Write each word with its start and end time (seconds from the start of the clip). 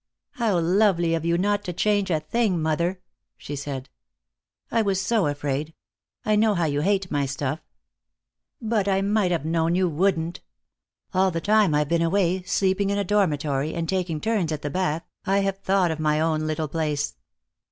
"How 0.31 0.57
lovely 0.57 1.13
of 1.13 1.25
you 1.25 1.37
not 1.37 1.63
to 1.65 1.73
change 1.73 2.09
a 2.09 2.19
thing, 2.19 2.59
mother!" 2.59 3.01
she 3.37 3.55
said. 3.55 3.87
"I 4.71 4.81
was 4.81 4.99
so 4.99 5.27
afraid 5.27 5.75
I 6.25 6.35
know 6.35 6.55
how 6.55 6.65
you 6.65 6.81
hate 6.81 7.11
my 7.11 7.27
stuff. 7.27 7.59
But 8.59 8.87
I 8.87 9.01
might 9.01 9.29
have 9.29 9.45
known 9.45 9.75
you 9.75 9.87
wouldn't. 9.87 10.39
All 11.13 11.29
the 11.29 11.39
time 11.39 11.75
I've 11.75 11.89
been 11.89 12.01
away, 12.01 12.41
sleeping 12.41 12.89
in 12.89 12.97
a 12.97 13.03
dormitory, 13.03 13.75
and 13.75 13.87
taking 13.87 14.19
turns 14.19 14.51
at 14.51 14.63
the 14.63 14.71
bath, 14.71 15.03
I 15.25 15.41
have 15.41 15.59
thought 15.59 15.91
of 15.91 15.99
my 15.99 16.19
own 16.19 16.47
little 16.47 16.67
place." 16.67 17.15